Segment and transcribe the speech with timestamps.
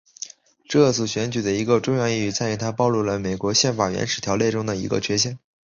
[0.67, 5.37] 这次选举的一个重要意义在于它暴露了美国宪法原始条文中的一个缺陷。